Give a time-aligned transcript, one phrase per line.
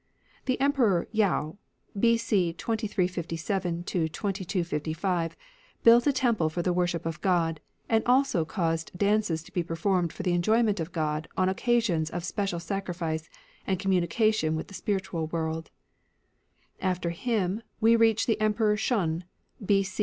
[0.45, 1.59] The Emperor Yao,
[1.99, 2.53] B.C.
[2.53, 5.35] 2367 2256,
[5.83, 10.11] built a temple for the worship of God, and also caused dances to be performed
[10.11, 13.29] for the enjoyment of God on occasions of special sacrifice
[13.67, 15.69] and communication with the spiritual world.
[16.81, 19.25] After him, we reach the Emperor Shun,
[19.63, 19.83] b.o.